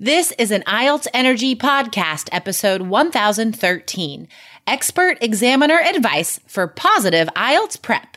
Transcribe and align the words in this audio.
This 0.00 0.32
is 0.40 0.50
an 0.50 0.62
IELTS 0.62 1.06
Energy 1.14 1.54
Podcast, 1.54 2.28
episode 2.32 2.82
1013 2.82 4.26
Expert 4.66 5.18
Examiner 5.20 5.78
Advice 5.78 6.40
for 6.48 6.66
Positive 6.66 7.28
IELTS 7.36 7.80
Prep. 7.80 8.16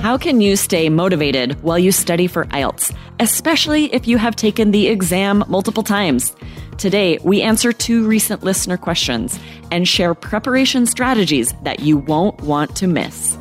How 0.00 0.16
can 0.16 0.40
you 0.40 0.56
stay 0.56 0.88
motivated 0.88 1.62
while 1.62 1.78
you 1.78 1.92
study 1.92 2.26
for 2.26 2.46
IELTS, 2.46 2.96
especially 3.20 3.92
if 3.92 4.08
you 4.08 4.16
have 4.16 4.34
taken 4.34 4.70
the 4.70 4.88
exam 4.88 5.44
multiple 5.46 5.82
times? 5.82 6.34
Today, 6.78 7.18
we 7.22 7.42
answer 7.42 7.70
two 7.70 8.08
recent 8.08 8.42
listener 8.42 8.78
questions 8.78 9.38
and 9.70 9.86
share 9.86 10.14
preparation 10.14 10.86
strategies 10.86 11.52
that 11.64 11.80
you 11.80 11.98
won't 11.98 12.40
want 12.40 12.74
to 12.76 12.86
miss. 12.86 13.36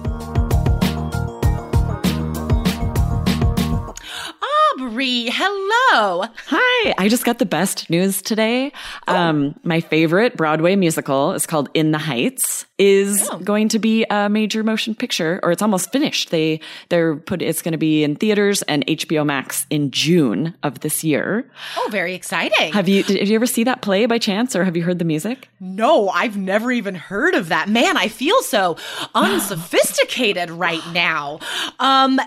Aubrey, 4.99 5.30
hello. 5.31 6.26
Hi, 6.48 6.94
I 6.98 7.08
just 7.08 7.23
got 7.23 7.39
the 7.39 7.45
best 7.45 7.89
news 7.89 8.22
today. 8.22 8.73
Oh. 9.08 9.16
Um, 9.16 9.58
my 9.64 9.80
favorite 9.80 10.36
Broadway 10.36 10.75
musical 10.75 11.31
is 11.31 11.45
called 11.45 11.69
In 11.73 11.91
the 11.91 11.97
Heights 11.97 12.66
is 12.78 13.30
oh. 13.30 13.38
going 13.39 13.67
to 13.69 13.78
be 13.78 14.06
a 14.09 14.30
major 14.30 14.64
motion 14.64 14.95
picture, 14.95 15.39
or 15.44 15.52
it's 15.52 15.61
almost 15.61 15.91
finished. 15.91 16.31
They 16.31 16.61
they're 16.88 17.17
put 17.17 17.41
it's 17.41 17.61
going 17.61 17.73
to 17.73 17.78
be 17.78 18.03
in 18.03 18.16
theaters 18.16 18.61
and 18.64 18.86
HBO 18.88 19.25
Max 19.25 19.67
in 19.69 19.91
June 19.91 20.56
of 20.64 20.80
this 20.80 21.03
year. 21.03 21.50
Oh, 21.78 21.89
very 21.91 22.13
exciting! 22.13 22.73
Have 22.73 22.88
you 22.88 23.03
did 23.03 23.28
you 23.28 23.36
ever 23.36 23.45
see 23.45 23.66
that 23.66 23.81
play 23.81 24.06
by 24.06 24.17
chance, 24.17 24.56
or 24.56 24.63
have 24.63 24.75
you 24.75 24.84
heard 24.84 24.97
the 24.97 25.06
music? 25.06 25.50
No, 25.59 26.09
I've 26.09 26.38
never 26.38 26.72
even 26.72 26.95
heard 26.95 27.36
of 27.36 27.50
that. 27.50 27.67
Man, 27.69 27.97
I 27.97 28.08
feel 28.08 28.41
so 28.44 28.78
unsophisticated 29.16 30.50
right 30.50 30.86
now. 30.94 31.39
Um, 31.80 32.19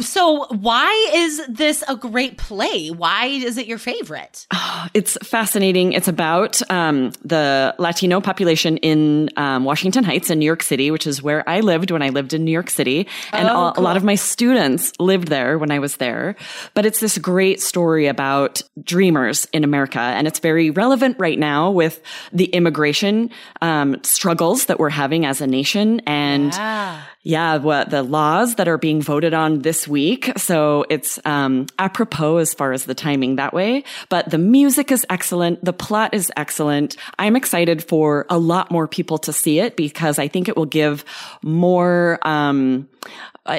so 0.00 0.46
why 0.48 1.12
is 1.14 1.42
this 1.46 1.84
a 1.88 1.96
great 2.10 2.36
play? 2.36 2.88
Why 2.88 3.26
is 3.26 3.56
it 3.56 3.66
your 3.66 3.78
favorite? 3.78 4.46
Oh, 4.52 4.88
it's 4.94 5.16
fascinating. 5.26 5.92
It's 5.92 6.08
about 6.08 6.60
um, 6.70 7.12
the 7.24 7.74
Latino 7.78 8.20
population 8.20 8.76
in 8.78 9.30
um, 9.36 9.64
Washington 9.64 10.04
Heights 10.04 10.30
in 10.30 10.38
New 10.38 10.46
York 10.46 10.62
City, 10.62 10.90
which 10.90 11.06
is 11.06 11.22
where 11.22 11.48
I 11.48 11.60
lived 11.60 11.90
when 11.90 12.02
I 12.02 12.10
lived 12.10 12.34
in 12.34 12.44
New 12.44 12.50
York 12.50 12.70
City. 12.70 13.06
And 13.32 13.48
oh, 13.48 13.68
a, 13.68 13.72
cool. 13.72 13.82
a 13.82 13.84
lot 13.84 13.96
of 13.96 14.04
my 14.04 14.14
students 14.14 14.92
lived 14.98 15.28
there 15.28 15.58
when 15.58 15.70
I 15.70 15.78
was 15.78 15.96
there. 15.96 16.36
But 16.74 16.86
it's 16.86 17.00
this 17.00 17.18
great 17.18 17.60
story 17.60 18.06
about 18.06 18.62
dreamers 18.82 19.46
in 19.52 19.64
America. 19.64 20.00
And 20.00 20.26
it's 20.26 20.38
very 20.38 20.70
relevant 20.70 21.16
right 21.18 21.38
now 21.38 21.70
with 21.70 22.02
the 22.32 22.46
immigration 22.46 23.30
um, 23.60 24.02
struggles 24.02 24.66
that 24.66 24.78
we're 24.78 24.90
having 24.90 25.24
as 25.24 25.40
a 25.40 25.46
nation. 25.46 26.00
And 26.00 26.52
yeah 26.52 27.02
yeah, 27.22 27.58
what 27.58 27.90
the 27.90 28.02
laws 28.02 28.54
that 28.54 28.66
are 28.66 28.78
being 28.78 29.02
voted 29.02 29.34
on 29.34 29.60
this 29.60 29.86
week. 29.86 30.32
So 30.38 30.86
it's 30.88 31.18
um, 31.26 31.66
apropos 31.78 32.38
as 32.38 32.54
far 32.54 32.72
as 32.72 32.86
the 32.86 32.94
timing 32.94 33.36
that 33.36 33.52
way. 33.52 33.84
But 34.08 34.30
the 34.30 34.38
music 34.38 34.90
is 34.90 35.04
excellent. 35.10 35.62
The 35.62 35.74
plot 35.74 36.14
is 36.14 36.32
excellent. 36.36 36.96
I'm 37.18 37.36
excited 37.36 37.84
for 37.84 38.24
a 38.30 38.38
lot 38.38 38.70
more 38.70 38.88
people 38.88 39.18
to 39.18 39.32
see 39.34 39.58
it 39.58 39.76
because 39.76 40.18
I 40.18 40.28
think 40.28 40.48
it 40.48 40.56
will 40.56 40.66
give 40.66 41.04
more. 41.42 42.18
Um, 42.22 42.88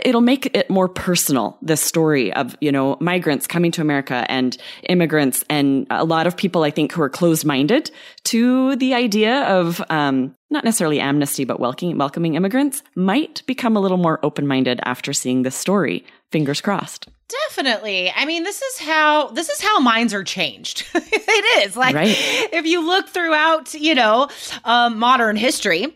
it'll 0.06 0.22
make 0.22 0.56
it 0.56 0.70
more 0.70 0.88
personal 0.88 1.58
this 1.62 1.82
story 1.82 2.32
of 2.34 2.56
you 2.62 2.72
know 2.72 2.98
migrants 3.00 3.48
coming 3.48 3.72
to 3.72 3.82
america 3.82 4.26
and 4.30 4.58
immigrants 4.90 5.44
and 5.50 5.88
a 5.90 6.06
lot 6.06 6.28
of 6.28 6.38
people 6.38 6.64
i 6.64 6.72
think 6.72 6.92
who 6.92 7.02
are 7.02 7.10
closed-minded 7.10 7.92
to 8.24 8.76
the 8.78 8.94
idea 8.94 9.44
of 9.44 9.82
um, 9.90 10.36
not 10.50 10.64
necessarily 10.64 11.00
amnesty 11.00 11.46
but 11.46 11.60
welcoming, 11.60 11.98
welcoming 11.98 12.36
immigrants 12.36 12.84
might 12.96 13.44
become 13.46 13.76
a 13.76 13.80
little 13.80 13.98
more 13.98 14.20
open-minded 14.24 14.80
after 14.84 15.14
seeing 15.14 15.44
this 15.44 15.56
story 15.56 16.06
fingers 16.32 16.62
crossed 16.62 17.08
Definitely. 17.48 18.12
I 18.14 18.26
mean, 18.26 18.44
this 18.44 18.62
is 18.62 18.80
how 18.80 19.30
this 19.30 19.48
is 19.48 19.62
how 19.62 19.80
minds 19.80 20.14
are 20.14 20.24
changed. 20.24 20.86
it 20.96 21.66
is 21.66 21.78
like 21.78 21.96
right. 21.96 22.14
if 22.52 22.66
you 22.66 22.86
look 22.86 23.08
throughout, 23.08 23.74
you 23.74 23.96
know, 23.96 24.28
um, 24.66 25.00
modern 25.00 25.38
history, 25.38 25.96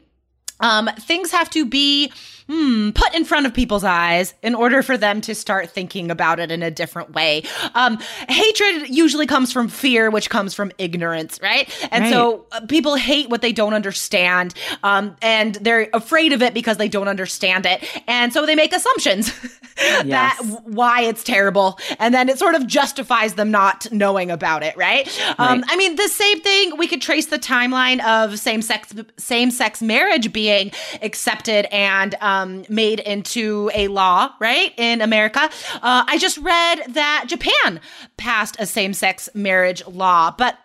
um, 0.59 0.89
things 1.00 1.31
have 1.31 1.50
to 1.51 1.66
be 1.66 2.11
hmm, 2.47 2.91
put 2.91 3.13
in 3.16 3.25
front 3.25 3.45
of 3.45 3.53
people's 3.53 3.83
eyes 3.83 4.35
in 4.44 4.53
order 4.53 4.83
for 4.83 4.97
them 4.97 5.19
to 5.22 5.33
start 5.33 5.69
thinking 5.72 6.11
about 6.11 6.39
it 6.39 6.51
in 6.51 6.61
a 6.61 6.69
different 6.69 7.13
way. 7.13 7.44
Um, 7.73 7.97
hatred 8.29 8.89
usually 8.89 9.25
comes 9.25 9.51
from 9.51 9.67
fear, 9.67 10.11
which 10.11 10.29
comes 10.29 10.53
from 10.53 10.72
ignorance, 10.78 11.39
right? 11.41 11.69
And 11.91 12.03
right. 12.03 12.13
so 12.13 12.45
uh, 12.51 12.61
people 12.67 12.95
hate 12.95 13.29
what 13.29 13.41
they 13.41 13.51
don't 13.51 13.73
understand, 13.73 14.53
um, 14.84 15.16
and 15.22 15.55
they're 15.55 15.89
afraid 15.94 16.34
of 16.34 16.41
it 16.41 16.53
because 16.53 16.78
they 16.78 16.89
don't 16.89 17.07
understand 17.07 17.66
it, 17.66 17.84
and 18.07 18.31
so 18.31 18.45
they 18.45 18.55
make 18.55 18.73
assumptions 18.73 19.31
that 19.75 20.03
yes. 20.05 20.61
why 20.66 21.01
it's 21.01 21.23
terrible, 21.23 21.79
and 21.97 22.13
then 22.13 22.29
it 22.29 22.38
sort 22.38 22.53
of 22.53 22.67
justifies 22.67 23.34
them 23.34 23.50
not 23.50 23.91
knowing 23.91 24.29
about 24.29 24.61
it, 24.61 24.78
right? 24.78 25.07
Um, 25.07 25.35
right. 25.39 25.50
Um, 25.55 25.63
I 25.67 25.78
mean, 25.78 25.95
the 25.95 26.09
same 26.09 26.41
thing. 26.41 26.78
We 26.78 26.88
could 26.88 27.01
trace 27.01 27.28
the 27.28 27.39
timeline 27.39 28.05
of 28.05 28.38
same 28.38 28.61
sex 28.61 28.94
same 29.17 29.51
sex 29.51 29.81
marriage 29.81 30.31
being 30.31 30.72
accepted 31.01 31.66
and. 31.72 32.13
Um, 32.22 32.34
um, 32.35 32.66
made 32.69 33.00
into 33.00 33.72
a 33.73 33.88
law, 33.88 34.34
right, 34.40 34.73
in 34.78 35.01
America. 35.01 35.50
Uh, 35.75 36.03
I 36.07 36.18
just 36.18 36.38
read 36.38 36.84
that 36.90 37.25
Japan 37.28 37.79
passed 38.18 38.56
a 38.59 38.66
same 38.66 38.94
sex 38.94 39.29
marriage 39.34 39.85
law, 39.88 40.34
but 40.38 40.57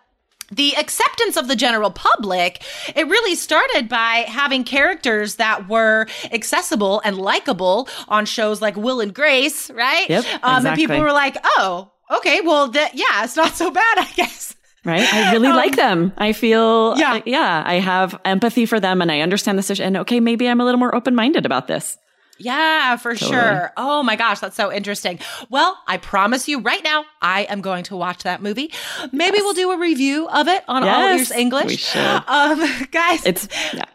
the 0.51 0.75
acceptance 0.75 1.37
of 1.37 1.47
the 1.47 1.55
general 1.55 1.91
public, 1.91 2.61
it 2.93 3.07
really 3.07 3.35
started 3.35 3.87
by 3.87 4.25
having 4.27 4.65
characters 4.65 5.35
that 5.35 5.69
were 5.69 6.07
accessible 6.31 7.01
and 7.05 7.17
likable 7.17 7.87
on 8.09 8.25
shows 8.25 8.61
like 8.61 8.75
Will 8.75 8.99
and 8.99 9.13
Grace, 9.13 9.71
right? 9.71 10.09
Yep, 10.09 10.25
um, 10.43 10.57
exactly. 10.57 10.69
And 10.69 10.75
people 10.77 10.99
were 11.01 11.13
like, 11.13 11.37
oh, 11.43 11.91
okay, 12.17 12.41
well, 12.41 12.67
that 12.67 12.95
yeah, 12.95 13.23
it's 13.23 13.37
not 13.37 13.55
so 13.55 13.71
bad, 13.71 13.97
I 13.97 14.11
guess. 14.15 14.55
Right. 14.83 15.13
I 15.13 15.31
really 15.31 15.47
um, 15.49 15.55
like 15.55 15.75
them. 15.75 16.13
I 16.17 16.33
feel, 16.33 16.95
yeah. 16.97 17.13
Uh, 17.15 17.21
yeah, 17.25 17.63
I 17.65 17.75
have 17.75 18.19
empathy 18.25 18.65
for 18.65 18.79
them 18.79 19.01
and 19.01 19.11
I 19.11 19.19
understand 19.21 19.57
the 19.57 19.63
situation. 19.63 19.87
And 19.87 19.97
okay, 19.97 20.19
maybe 20.19 20.47
I'm 20.47 20.59
a 20.59 20.65
little 20.65 20.79
more 20.79 20.93
open 20.95 21.15
minded 21.15 21.45
about 21.45 21.67
this. 21.67 21.97
Yeah, 22.41 22.95
for 22.95 23.13
totally. 23.13 23.31
sure. 23.31 23.71
Oh 23.77 24.01
my 24.01 24.15
gosh, 24.15 24.39
that's 24.39 24.55
so 24.55 24.71
interesting. 24.71 25.19
Well, 25.49 25.77
I 25.87 25.97
promise 25.97 26.47
you 26.47 26.59
right 26.59 26.83
now, 26.83 27.05
I 27.21 27.43
am 27.43 27.61
going 27.61 27.83
to 27.85 27.95
watch 27.95 28.23
that 28.23 28.41
movie. 28.41 28.71
Maybe 29.11 29.37
yes. 29.37 29.43
we'll 29.43 29.53
do 29.53 29.71
a 29.71 29.77
review 29.77 30.27
of 30.27 30.47
it 30.47 30.63
on 30.67 30.83
yes, 30.83 30.95
All 30.95 31.17
Ears 31.17 31.31
English. 31.31 31.65
We 31.67 31.77
should. 31.77 32.23
Um, 32.27 32.87
guys, 32.91 33.25
it's 33.25 33.47
yeah. 33.73 33.85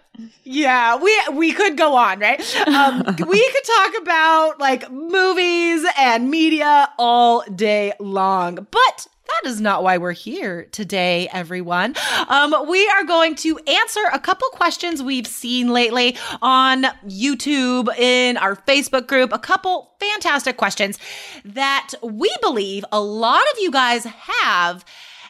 Yeah, 0.44 0.96
we 0.96 1.14
we 1.32 1.52
could 1.52 1.76
go 1.76 1.96
on, 1.96 2.20
right? 2.20 2.40
Um, 2.66 3.02
we 3.28 3.50
could 3.50 3.64
talk 3.64 3.94
about 4.00 4.60
like 4.60 4.90
movies 4.90 5.84
and 5.98 6.30
media 6.30 6.88
all 6.98 7.42
day 7.54 7.92
long, 7.98 8.66
but 8.70 9.06
that 9.28 9.50
is 9.50 9.60
not 9.60 9.82
why 9.82 9.98
we're 9.98 10.12
here 10.12 10.64
today, 10.72 11.28
everyone. 11.32 11.94
Um, 12.28 12.54
we 12.68 12.88
are 12.88 13.04
going 13.04 13.34
to 13.36 13.58
answer 13.58 14.00
a 14.12 14.18
couple 14.18 14.48
questions 14.48 15.02
we've 15.02 15.26
seen 15.26 15.72
lately 15.72 16.16
on 16.42 16.84
YouTube, 17.06 17.96
in 17.98 18.36
our 18.36 18.56
Facebook 18.56 19.06
group, 19.06 19.32
a 19.32 19.38
couple 19.38 19.94
fantastic 20.00 20.56
questions 20.56 20.98
that 21.44 21.92
we 22.02 22.34
believe 22.40 22.84
a 22.92 23.00
lot 23.00 23.42
of 23.52 23.58
you 23.58 23.70
guys 23.70 24.04
have. 24.04 24.84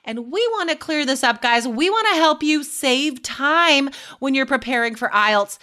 And 0.04 0.31
we 0.31 0.46
want 0.52 0.70
to 0.70 0.76
clear 0.76 1.04
this 1.04 1.25
up, 1.25 1.43
guys. 1.43 1.66
We 1.66 1.90
want 1.90 2.06
to 2.12 2.14
help 2.14 2.43
you 2.43 2.62
save 2.62 3.22
time 3.22 3.90
when 4.20 4.34
you're 4.34 4.46
preparing 4.46 4.94
for 4.94 5.08
IELTS. 5.08 5.58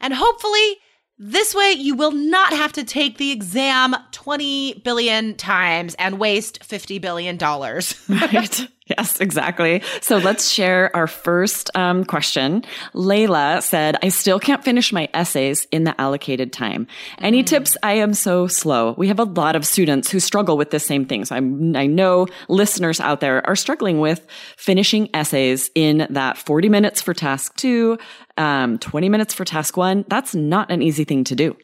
And 0.00 0.14
hopefully, 0.14 0.78
this 1.24 1.54
way, 1.54 1.70
you 1.70 1.94
will 1.94 2.10
not 2.10 2.52
have 2.52 2.72
to 2.72 2.82
take 2.82 3.16
the 3.16 3.30
exam 3.30 3.94
20 4.10 4.82
billion 4.82 5.36
times 5.36 5.94
and 5.96 6.18
waste 6.18 6.60
$50 6.62 7.00
billion. 7.00 7.38
right. 7.38 8.68
Yes, 8.98 9.20
exactly. 9.20 9.82
So 10.02 10.18
let's 10.18 10.50
share 10.50 10.94
our 10.94 11.06
first 11.06 11.70
um, 11.74 12.04
question. 12.04 12.62
Layla 12.94 13.62
said, 13.62 13.96
I 14.02 14.10
still 14.10 14.38
can't 14.38 14.62
finish 14.62 14.92
my 14.92 15.08
essays 15.14 15.66
in 15.72 15.84
the 15.84 15.98
allocated 16.00 16.52
time. 16.52 16.86
Any 17.18 17.42
mm. 17.42 17.46
tips? 17.46 17.76
I 17.82 17.94
am 17.94 18.12
so 18.12 18.46
slow. 18.46 18.94
We 18.98 19.08
have 19.08 19.18
a 19.18 19.24
lot 19.24 19.56
of 19.56 19.66
students 19.66 20.10
who 20.10 20.20
struggle 20.20 20.58
with 20.58 20.70
the 20.70 20.78
same 20.78 21.06
things. 21.06 21.32
I'm, 21.32 21.74
I 21.74 21.86
know 21.86 22.26
listeners 22.48 23.00
out 23.00 23.20
there 23.20 23.44
are 23.46 23.56
struggling 23.56 23.98
with 23.98 24.26
finishing 24.56 25.08
essays 25.14 25.70
in 25.74 26.06
that 26.10 26.36
40 26.36 26.68
minutes 26.68 27.00
for 27.00 27.14
task 27.14 27.56
two, 27.56 27.98
um, 28.36 28.78
20 28.78 29.08
minutes 29.08 29.32
for 29.32 29.44
task 29.44 29.76
one. 29.76 30.04
That's 30.08 30.34
not 30.34 30.70
an 30.70 30.82
easy 30.82 31.04
thing 31.04 31.24
to 31.24 31.34
do. 31.34 31.56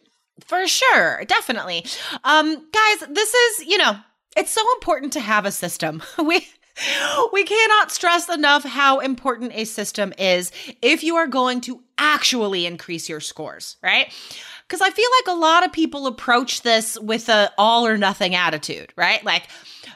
For 0.47 0.67
sure, 0.67 1.25
definitely. 1.27 1.85
Um, 2.25 2.55
guys, 2.55 3.09
this 3.11 3.35
is, 3.35 3.67
you 3.67 3.77
know, 3.77 3.97
it's 4.37 4.53
so 4.53 4.63
important 4.75 5.13
to 5.15 5.21
have 5.21 5.45
a 5.45 5.53
system. 5.53 6.03
We 6.25 6.47
we 7.33 7.45
cannot 7.45 7.91
stress 7.91 8.29
enough 8.29 8.65
how 8.65 9.01
important 9.01 9.53
a 9.55 9.65
system 9.65 10.13
is 10.19 10.53
if 10.83 11.03
you 11.03 11.17
are 11.17 11.27
going 11.27 11.61
to 11.63 11.83
actually 11.99 12.67
increase 12.67 13.09
your 13.09 13.21
scores, 13.21 13.77
right? 13.83 14.13
Because 14.67 14.81
I 14.81 14.91
feel 14.91 15.09
like 15.21 15.37
a 15.37 15.39
lot 15.39 15.65
of 15.65 15.73
people 15.73 16.07
approach 16.07 16.63
this 16.63 16.99
with 17.01 17.29
a 17.29 17.51
all 17.59 17.87
or 17.87 17.97
nothing 17.97 18.35
attitude, 18.35 18.93
right? 18.97 19.25
Like, 19.25 19.49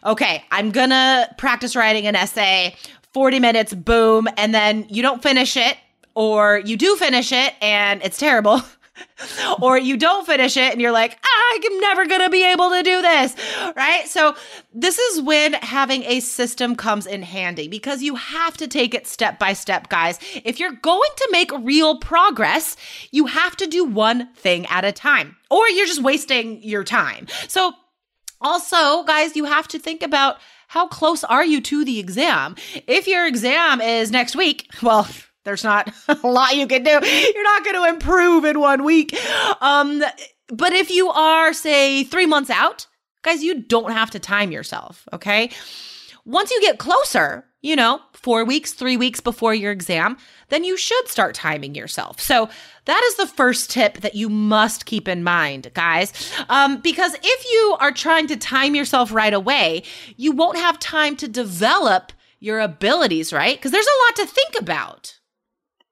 okay, 0.04 0.44
I'm 0.50 0.70
gonna 0.70 1.32
practice 1.38 1.76
writing 1.76 2.06
an 2.06 2.16
essay, 2.16 2.74
40 3.12 3.38
minutes, 3.38 3.74
boom, 3.74 4.28
and 4.36 4.54
then 4.54 4.86
you 4.88 5.02
don't 5.02 5.22
finish 5.22 5.56
it, 5.56 5.76
or 6.14 6.58
you 6.64 6.76
do 6.76 6.96
finish 6.96 7.32
it 7.32 7.54
and 7.60 8.02
it's 8.02 8.18
terrible. 8.18 8.60
or 9.60 9.78
you 9.78 9.96
don't 9.96 10.26
finish 10.26 10.56
it 10.56 10.72
and 10.72 10.80
you're 10.80 10.92
like, 10.92 11.18
I'm 11.24 11.80
never 11.80 12.06
going 12.06 12.20
to 12.22 12.30
be 12.30 12.44
able 12.44 12.70
to 12.70 12.82
do 12.82 13.02
this. 13.02 13.34
Right. 13.76 14.06
So, 14.06 14.34
this 14.74 14.98
is 14.98 15.22
when 15.22 15.52
having 15.54 16.02
a 16.04 16.20
system 16.20 16.76
comes 16.76 17.06
in 17.06 17.22
handy 17.22 17.68
because 17.68 18.02
you 18.02 18.14
have 18.14 18.56
to 18.56 18.68
take 18.68 18.94
it 18.94 19.06
step 19.06 19.38
by 19.38 19.52
step, 19.52 19.88
guys. 19.88 20.18
If 20.44 20.58
you're 20.58 20.72
going 20.72 21.10
to 21.16 21.28
make 21.30 21.50
real 21.52 21.98
progress, 21.98 22.76
you 23.10 23.26
have 23.26 23.56
to 23.56 23.66
do 23.66 23.84
one 23.84 24.32
thing 24.34 24.66
at 24.66 24.84
a 24.84 24.92
time, 24.92 25.36
or 25.50 25.68
you're 25.68 25.86
just 25.86 26.02
wasting 26.02 26.62
your 26.62 26.84
time. 26.84 27.26
So, 27.48 27.74
also, 28.40 29.04
guys, 29.04 29.36
you 29.36 29.44
have 29.44 29.68
to 29.68 29.78
think 29.78 30.02
about 30.02 30.38
how 30.68 30.88
close 30.88 31.22
are 31.22 31.44
you 31.44 31.60
to 31.60 31.84
the 31.84 31.98
exam? 31.98 32.56
If 32.86 33.06
your 33.06 33.26
exam 33.26 33.80
is 33.80 34.10
next 34.10 34.34
week, 34.34 34.70
well, 34.82 35.06
there's 35.44 35.64
not 35.64 35.92
a 36.08 36.26
lot 36.26 36.56
you 36.56 36.66
can 36.66 36.82
do. 36.82 36.90
You're 36.90 37.42
not 37.42 37.64
going 37.64 37.76
to 37.76 37.88
improve 37.88 38.44
in 38.44 38.60
one 38.60 38.84
week. 38.84 39.16
Um, 39.60 40.02
but 40.48 40.72
if 40.72 40.90
you 40.90 41.08
are, 41.10 41.52
say, 41.52 42.04
three 42.04 42.26
months 42.26 42.50
out, 42.50 42.86
guys, 43.22 43.42
you 43.42 43.62
don't 43.62 43.92
have 43.92 44.10
to 44.10 44.18
time 44.18 44.52
yourself. 44.52 45.08
Okay. 45.12 45.50
Once 46.24 46.50
you 46.50 46.60
get 46.60 46.78
closer, 46.78 47.44
you 47.62 47.74
know, 47.74 48.00
four 48.12 48.44
weeks, 48.44 48.72
three 48.72 48.96
weeks 48.96 49.20
before 49.20 49.54
your 49.54 49.72
exam, 49.72 50.16
then 50.50 50.62
you 50.62 50.76
should 50.76 51.08
start 51.08 51.34
timing 51.34 51.74
yourself. 51.74 52.20
So 52.20 52.48
that 52.84 53.02
is 53.04 53.16
the 53.16 53.26
first 53.26 53.70
tip 53.70 53.98
that 53.98 54.14
you 54.14 54.28
must 54.28 54.86
keep 54.86 55.08
in 55.08 55.24
mind, 55.24 55.70
guys. 55.74 56.12
Um, 56.48 56.80
because 56.80 57.14
if 57.22 57.44
you 57.50 57.76
are 57.80 57.92
trying 57.92 58.26
to 58.28 58.36
time 58.36 58.74
yourself 58.74 59.12
right 59.12 59.34
away, 59.34 59.84
you 60.16 60.32
won't 60.32 60.58
have 60.58 60.78
time 60.78 61.16
to 61.16 61.28
develop 61.28 62.12
your 62.38 62.60
abilities, 62.60 63.32
right? 63.32 63.56
Because 63.56 63.70
there's 63.70 63.86
a 63.86 64.02
lot 64.06 64.16
to 64.16 64.32
think 64.32 64.60
about. 64.60 65.18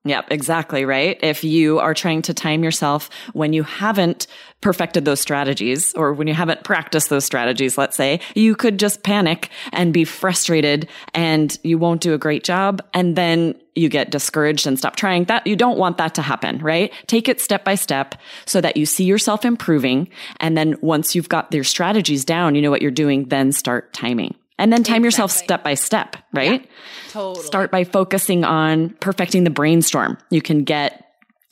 Yep, 0.04 0.28
exactly 0.30 0.86
right. 0.86 1.18
If 1.22 1.44
you 1.44 1.78
are 1.78 1.92
trying 1.92 2.22
to 2.22 2.32
time 2.32 2.64
yourself 2.64 3.10
when 3.34 3.52
you 3.52 3.62
haven't 3.62 4.26
perfected 4.62 5.04
those 5.04 5.20
strategies 5.20 5.92
or 5.92 6.14
when 6.14 6.26
you 6.26 6.32
haven't 6.32 6.64
practiced 6.64 7.10
those 7.10 7.26
strategies, 7.26 7.76
let's 7.76 7.98
say, 7.98 8.20
you 8.34 8.56
could 8.56 8.78
just 8.78 9.02
panic 9.02 9.50
and 9.72 9.92
be 9.92 10.04
frustrated 10.04 10.88
and 11.12 11.58
you 11.62 11.76
won't 11.76 12.00
do 12.00 12.14
a 12.14 12.18
great 12.18 12.44
job. 12.44 12.80
And 12.94 13.14
then 13.14 13.54
you 13.74 13.90
get 13.90 14.10
discouraged 14.10 14.66
and 14.66 14.78
stop 14.78 14.96
trying 14.96 15.24
that. 15.24 15.46
You 15.46 15.54
don't 15.54 15.78
want 15.78 15.98
that 15.98 16.14
to 16.14 16.22
happen, 16.22 16.60
right? 16.60 16.90
Take 17.06 17.28
it 17.28 17.38
step 17.38 17.62
by 17.62 17.74
step 17.74 18.14
so 18.46 18.62
that 18.62 18.78
you 18.78 18.86
see 18.86 19.04
yourself 19.04 19.44
improving. 19.44 20.08
And 20.38 20.56
then 20.56 20.76
once 20.80 21.14
you've 21.14 21.28
got 21.28 21.52
your 21.52 21.64
strategies 21.64 22.24
down, 22.24 22.54
you 22.54 22.62
know 22.62 22.70
what 22.70 22.80
you're 22.80 22.90
doing, 22.90 23.28
then 23.28 23.52
start 23.52 23.92
timing 23.92 24.34
and 24.60 24.72
then 24.72 24.84
time 24.84 24.96
exactly. 24.96 25.06
yourself 25.06 25.30
step 25.32 25.64
by 25.64 25.74
step, 25.74 26.16
right? 26.32 26.62
Yeah, 26.62 26.70
totally. 27.08 27.46
Start 27.46 27.70
by 27.70 27.84
focusing 27.84 28.44
on 28.44 28.90
perfecting 29.00 29.44
the 29.44 29.50
brainstorm. 29.50 30.18
You 30.30 30.42
can 30.42 30.64
get 30.64 31.06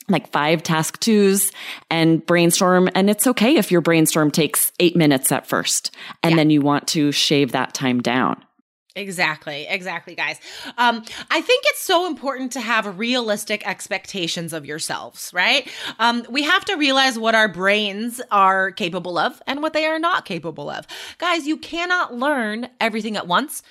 like 0.07 0.31
five 0.31 0.63
task 0.63 0.99
twos 0.99 1.51
and 1.89 2.25
brainstorm. 2.25 2.89
And 2.95 3.09
it's 3.09 3.27
okay 3.27 3.57
if 3.57 3.71
your 3.71 3.81
brainstorm 3.81 4.31
takes 4.31 4.71
eight 4.79 4.95
minutes 4.95 5.31
at 5.31 5.47
first 5.47 5.95
and 6.23 6.31
yeah. 6.31 6.37
then 6.37 6.49
you 6.49 6.61
want 6.61 6.87
to 6.89 7.11
shave 7.11 7.51
that 7.51 7.73
time 7.73 8.01
down. 8.01 8.43
Exactly, 8.95 9.67
exactly, 9.69 10.15
guys. 10.15 10.39
Um, 10.77 11.03
I 11.29 11.41
think 11.41 11.63
it's 11.67 11.79
so 11.81 12.07
important 12.07 12.51
to 12.53 12.59
have 12.59 12.97
realistic 12.97 13.65
expectations 13.67 14.51
of 14.51 14.65
yourselves, 14.65 15.31
right? 15.33 15.67
Um, 15.99 16.25
we 16.29 16.43
have 16.43 16.65
to 16.65 16.75
realize 16.75 17.17
what 17.17 17.35
our 17.35 17.47
brains 17.47 18.19
are 18.31 18.71
capable 18.71 19.17
of 19.19 19.41
and 19.45 19.61
what 19.61 19.73
they 19.73 19.85
are 19.85 19.99
not 19.99 20.25
capable 20.25 20.69
of. 20.71 20.87
Guys, 21.19 21.45
you 21.45 21.55
cannot 21.55 22.15
learn 22.15 22.67
everything 22.81 23.15
at 23.15 23.27
once 23.27 23.61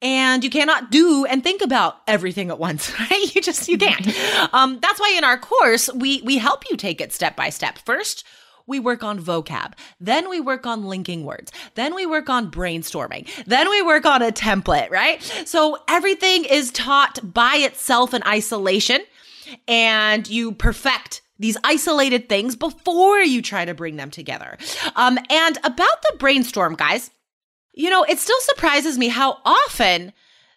and 0.00 0.44
you 0.44 0.50
cannot 0.50 0.90
do 0.90 1.24
and 1.24 1.42
think 1.42 1.62
about 1.62 1.96
everything 2.06 2.50
at 2.50 2.58
once 2.58 2.92
right 3.10 3.34
you 3.34 3.40
just 3.40 3.68
you 3.68 3.78
can't 3.78 4.06
um, 4.52 4.78
that's 4.80 5.00
why 5.00 5.14
in 5.16 5.24
our 5.24 5.38
course 5.38 5.88
we 5.94 6.20
we 6.22 6.36
help 6.38 6.64
you 6.70 6.76
take 6.76 7.00
it 7.00 7.12
step 7.12 7.36
by 7.36 7.48
step 7.48 7.78
first 7.78 8.24
we 8.66 8.80
work 8.80 9.02
on 9.02 9.20
vocab. 9.20 9.74
Then 10.00 10.28
we 10.28 10.40
work 10.40 10.66
on 10.66 10.84
linking 10.84 11.24
words. 11.24 11.52
Then 11.74 11.94
we 11.94 12.06
work 12.06 12.28
on 12.28 12.50
brainstorming. 12.50 13.28
Then 13.44 13.68
we 13.68 13.82
work 13.82 14.06
on 14.06 14.22
a 14.22 14.32
template, 14.32 14.90
right? 14.90 15.22
So 15.44 15.78
everything 15.88 16.44
is 16.44 16.70
taught 16.70 17.20
by 17.34 17.56
itself 17.56 18.14
in 18.14 18.22
isolation 18.26 19.00
and 19.68 20.28
you 20.28 20.52
perfect 20.52 21.22
these 21.38 21.56
isolated 21.64 22.28
things 22.28 22.56
before 22.56 23.18
you 23.18 23.42
try 23.42 23.64
to 23.64 23.74
bring 23.74 23.96
them 23.96 24.10
together. 24.10 24.56
Um, 24.96 25.18
and 25.30 25.58
about 25.64 26.02
the 26.02 26.16
brainstorm, 26.18 26.74
guys, 26.74 27.10
you 27.72 27.90
know, 27.90 28.04
it 28.04 28.18
still 28.18 28.40
surprises 28.40 28.96
me 28.96 29.08
how 29.08 29.38
often 29.44 30.12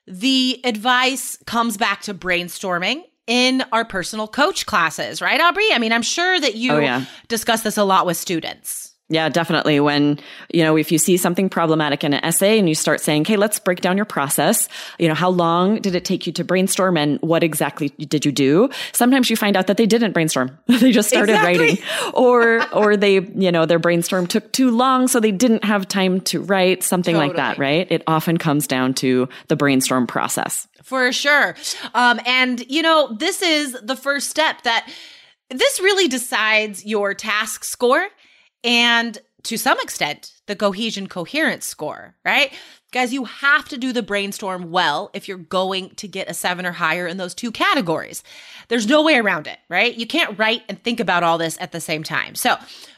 the 0.05 0.61
advice 0.63 1.37
comes 1.45 1.77
back 1.77 2.01
to 2.03 2.13
brainstorming 2.13 3.03
in 3.27 3.63
our 3.71 3.85
personal 3.85 4.27
coach 4.27 4.65
classes, 4.65 5.21
right, 5.21 5.39
Aubrey? 5.39 5.67
I 5.71 5.77
mean, 5.77 5.91
I'm 5.91 6.01
sure 6.01 6.39
that 6.39 6.55
you 6.55 6.73
oh, 6.73 6.79
yeah. 6.79 7.05
discuss 7.27 7.61
this 7.61 7.77
a 7.77 7.83
lot 7.83 8.05
with 8.05 8.17
students. 8.17 8.95
Yeah, 9.09 9.29
definitely. 9.29 9.79
When, 9.79 10.19
you 10.53 10.63
know, 10.63 10.75
if 10.75 10.91
you 10.91 10.97
see 10.97 11.15
something 11.15 11.47
problematic 11.47 12.03
in 12.03 12.13
an 12.13 12.23
essay 12.25 12.59
and 12.59 12.67
you 12.67 12.75
start 12.75 12.99
saying, 12.99 13.21
okay, 13.21 13.37
let's 13.37 13.57
break 13.57 13.79
down 13.79 13.95
your 13.95 14.05
process. 14.05 14.67
You 14.99 15.07
know, 15.07 15.13
how 15.13 15.29
long 15.29 15.79
did 15.79 15.95
it 15.95 16.03
take 16.03 16.27
you 16.27 16.33
to 16.33 16.43
brainstorm 16.43 16.97
and 16.97 17.17
what 17.21 17.41
exactly 17.41 17.89
did 17.89 18.25
you 18.25 18.33
do? 18.33 18.69
Sometimes 18.91 19.29
you 19.29 19.37
find 19.37 19.55
out 19.55 19.67
that 19.67 19.77
they 19.77 19.85
didn't 19.85 20.11
brainstorm. 20.11 20.57
they 20.67 20.91
just 20.91 21.07
started 21.07 21.35
exactly. 21.35 21.57
writing 21.57 21.83
or, 22.13 22.67
or 22.73 22.97
they, 22.97 23.21
you 23.21 23.49
know, 23.49 23.65
their 23.65 23.79
brainstorm 23.79 24.27
took 24.27 24.51
too 24.51 24.71
long. 24.71 25.07
So 25.07 25.21
they 25.21 25.31
didn't 25.31 25.63
have 25.63 25.87
time 25.87 26.19
to 26.21 26.41
write 26.41 26.83
something 26.83 27.15
totally. 27.15 27.29
like 27.29 27.37
that, 27.37 27.57
right? 27.57 27.89
It 27.89 28.03
often 28.07 28.37
comes 28.37 28.67
down 28.67 28.93
to 28.95 29.29
the 29.47 29.55
brainstorm 29.55 30.05
process. 30.05 30.67
For 30.83 31.13
sure. 31.13 31.55
Um, 31.93 32.19
and 32.25 32.59
you 32.69 32.81
know, 32.81 33.15
this 33.17 33.41
is 33.41 33.77
the 33.81 33.95
first 33.95 34.29
step 34.29 34.63
that 34.63 34.89
this 35.49 35.79
really 35.79 36.09
decides 36.09 36.85
your 36.85 37.13
task 37.13 37.63
score 37.63 38.07
and 38.63 39.17
to 39.43 39.57
some 39.57 39.79
extent, 39.79 40.33
the 40.47 40.55
cohesion 40.55 41.07
coherence 41.07 41.65
score, 41.65 42.15
right? 42.25 42.53
Guys, 42.91 43.13
you 43.13 43.25
have 43.25 43.67
to 43.69 43.77
do 43.77 43.93
the 43.93 44.03
brainstorm 44.03 44.71
well 44.71 45.09
if 45.13 45.27
you're 45.27 45.37
going 45.37 45.91
to 45.91 46.07
get 46.07 46.29
a 46.29 46.33
seven 46.33 46.65
or 46.65 46.73
higher 46.73 47.07
in 47.07 47.17
those 47.17 47.33
two 47.33 47.51
categories. 47.51 48.23
There's 48.67 48.87
no 48.87 49.03
way 49.03 49.15
around 49.15 49.47
it, 49.47 49.59
right? 49.69 49.95
You 49.95 50.05
can't 50.05 50.37
write 50.37 50.63
and 50.67 50.81
think 50.81 50.99
about 50.99 51.23
all 51.23 51.37
this 51.37 51.57
at 51.61 51.71
the 51.71 51.79
same 51.79 52.03
time. 52.03 52.35
So, 52.35 52.57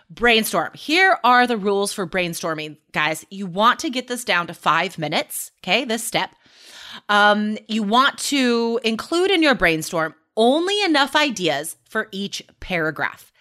brainstorm. 0.10 0.72
Here 0.74 1.20
are 1.24 1.46
the 1.46 1.58
rules 1.58 1.94
for 1.94 2.08
brainstorming, 2.08 2.78
guys. 2.94 3.26
You 3.30 3.46
want 3.46 3.80
to 3.80 3.90
get 3.90 4.08
this 4.08 4.24
down 4.24 4.48
to 4.48 4.54
five 4.54 4.98
minutes, 4.98 5.52
okay? 5.62 5.86
This 5.86 6.04
step. 6.04 6.32
Um, 7.10 7.58
you 7.68 7.84
want 7.84 8.18
to 8.20 8.80
include 8.84 9.30
in 9.30 9.44
your 9.44 9.56
brainstorm 9.56 10.16
only 10.36 10.82
enough 10.84 11.16
ideas 11.16 11.78
for 11.88 12.08
each 12.12 12.42
paragraph. 12.60 13.32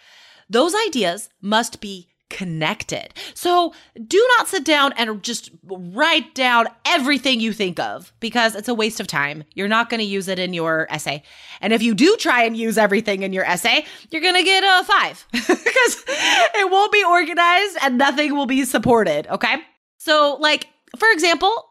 Those 0.48 0.74
ideas 0.86 1.28
must 1.40 1.80
be 1.80 2.08
connected. 2.30 3.14
So 3.34 3.72
do 4.06 4.28
not 4.36 4.48
sit 4.48 4.64
down 4.64 4.92
and 4.96 5.22
just 5.22 5.50
write 5.64 6.34
down 6.34 6.66
everything 6.84 7.40
you 7.40 7.52
think 7.52 7.80
of 7.80 8.12
because 8.20 8.54
it's 8.54 8.68
a 8.68 8.74
waste 8.74 9.00
of 9.00 9.06
time. 9.06 9.44
You're 9.54 9.68
not 9.68 9.88
going 9.88 10.00
to 10.00 10.06
use 10.06 10.28
it 10.28 10.38
in 10.38 10.52
your 10.52 10.86
essay. 10.90 11.22
And 11.60 11.72
if 11.72 11.82
you 11.82 11.94
do 11.94 12.16
try 12.16 12.44
and 12.44 12.56
use 12.56 12.76
everything 12.76 13.22
in 13.22 13.32
your 13.32 13.44
essay, 13.44 13.86
you're 14.10 14.22
going 14.22 14.34
to 14.34 14.42
get 14.42 14.62
a 14.62 14.84
five 14.84 15.26
because 15.32 16.04
it 16.06 16.70
won't 16.70 16.92
be 16.92 17.04
organized 17.04 17.78
and 17.82 17.98
nothing 17.98 18.36
will 18.36 18.46
be 18.46 18.64
supported. 18.64 19.26
Okay. 19.28 19.56
So, 19.96 20.36
like, 20.38 20.68
for 20.96 21.10
example, 21.10 21.67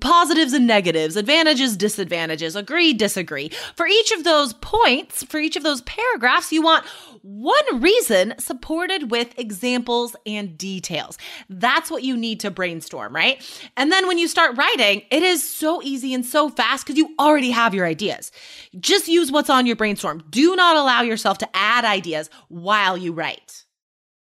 positives 0.00 0.52
and 0.52 0.66
negatives, 0.66 1.16
advantages, 1.16 1.76
disadvantages, 1.76 2.56
agree, 2.56 2.92
disagree. 2.92 3.50
For 3.76 3.86
each 3.86 4.12
of 4.12 4.24
those 4.24 4.52
points, 4.54 5.24
for 5.24 5.38
each 5.38 5.56
of 5.56 5.62
those 5.62 5.82
paragraphs, 5.82 6.52
you 6.52 6.62
want 6.62 6.86
one 7.22 7.80
reason 7.80 8.34
supported 8.38 9.10
with 9.10 9.38
examples 9.38 10.16
and 10.24 10.56
details. 10.56 11.18
That's 11.48 11.90
what 11.90 12.02
you 12.02 12.16
need 12.16 12.40
to 12.40 12.50
brainstorm, 12.50 13.14
right? 13.14 13.42
And 13.76 13.92
then 13.92 14.06
when 14.06 14.18
you 14.18 14.28
start 14.28 14.56
writing, 14.56 15.02
it 15.10 15.22
is 15.22 15.48
so 15.48 15.82
easy 15.82 16.14
and 16.14 16.24
so 16.24 16.48
fast 16.48 16.86
because 16.86 16.96
you 16.96 17.14
already 17.18 17.50
have 17.50 17.74
your 17.74 17.86
ideas. 17.86 18.30
Just 18.78 19.08
use 19.08 19.30
what's 19.30 19.50
on 19.50 19.66
your 19.66 19.76
brainstorm. 19.76 20.22
Do 20.30 20.56
not 20.56 20.76
allow 20.76 21.02
yourself 21.02 21.38
to 21.38 21.48
add 21.54 21.84
ideas 21.84 22.30
while 22.48 22.96
you 22.96 23.12
write. 23.12 23.64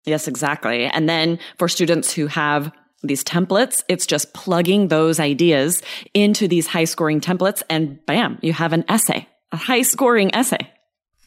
Yes, 0.05 0.29
exactly. 0.29 0.85
And 0.85 1.09
then 1.09 1.39
for 1.59 1.67
students 1.67 2.13
who 2.13 2.27
have 2.27 2.71
these 3.07 3.25
templates. 3.25 3.85
It's 3.89 4.07
just 4.07 4.33
plugging 4.35 4.89
those 4.89 5.21
ideas 5.21 5.83
into 6.13 6.49
these 6.49 6.67
high 6.67 6.85
scoring 6.85 7.21
templates 7.21 7.63
and 7.69 8.05
bam, 8.07 8.39
you 8.43 8.53
have 8.53 8.73
an 8.73 8.85
essay, 8.89 9.29
a 9.53 9.57
high 9.57 9.83
scoring 9.83 10.35
essay. 10.35 10.71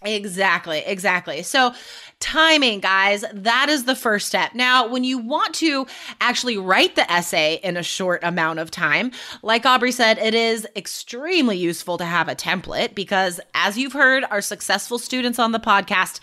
Exactly, 0.04 0.84
exactly. 0.86 1.42
So, 1.42 1.74
timing, 2.20 2.82
guys, 2.82 3.26
that 3.34 3.68
is 3.70 3.86
the 3.86 3.96
first 3.96 4.28
step. 4.28 4.54
Now, 4.54 4.88
when 4.88 5.04
you 5.04 5.18
want 5.18 5.56
to 5.56 5.88
actually 6.22 6.58
write 6.58 6.96
the 6.96 7.12
essay 7.12 7.60
in 7.64 7.78
a 7.78 7.84
short 7.84 8.24
amount 8.24 8.60
of 8.60 8.70
time, 8.70 9.12
like 9.42 9.66
Aubrey 9.66 9.92
said, 9.92 10.20
it 10.20 10.36
is 10.36 10.68
extremely 10.76 11.58
useful 11.58 11.98
to 11.98 12.06
have 12.06 12.30
a 12.30 12.36
template 12.36 12.94
because, 12.94 13.40
as 13.56 13.78
you've 13.78 13.94
heard, 13.94 14.24
our 14.30 14.42
successful 14.42 15.00
students 15.00 15.40
on 15.40 15.52
the 15.52 15.60
podcast 15.60 16.20